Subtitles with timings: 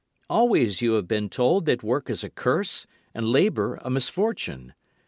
[0.31, 4.73] Always you have been told that work is a curse and labour a misfortune.